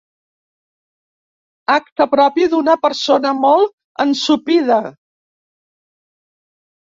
[1.73, 4.79] Acte propi d'una persona molt ensopida.